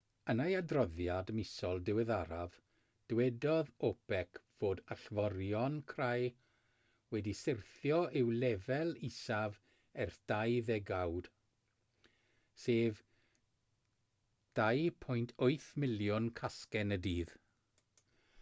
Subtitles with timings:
[0.31, 2.53] yn ei adroddiad misol diweddaraf
[3.11, 6.25] dywedodd opec fod allforion crai
[7.15, 9.61] wedi syrthio i'w lefel isaf
[10.07, 11.29] ers dau ddegawd
[12.65, 13.05] sef
[14.63, 17.35] 2.8 miliwn casgen y dydd